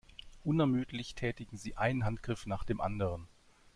[0.43, 3.27] Unermüdlich tätigen sie einen Handgriff nach dem anderen.